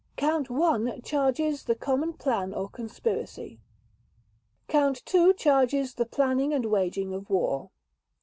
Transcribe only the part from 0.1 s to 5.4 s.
Count One charges the Common Plan or Conspiracy. Count Two